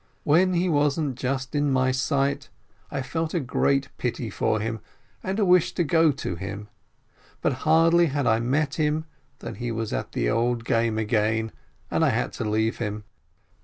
[0.23, 2.49] When he wasn't just in my sight,
[2.89, 4.79] I felt a great pity for him,
[5.21, 6.69] and a wish to go to him;
[7.39, 9.05] but hardly had I met him
[9.37, 11.51] than he was at the old game again,
[11.91, 13.03] and I had to leave him.